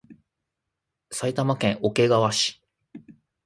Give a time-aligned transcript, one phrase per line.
[1.11, 2.59] 埼玉県桶川市